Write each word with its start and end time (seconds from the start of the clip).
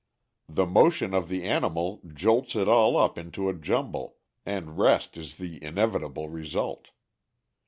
The 0.49 0.65
motion 0.65 1.13
of 1.13 1.29
the 1.29 1.43
animal 1.43 2.01
jolts 2.11 2.55
it 2.55 2.67
all 2.67 2.97
up 2.97 3.19
into 3.19 3.49
a 3.49 3.53
jumble, 3.53 4.15
and 4.47 4.75
rest 4.79 5.15
is 5.15 5.37
the 5.37 5.63
inevitable 5.63 6.27
result. 6.27 6.87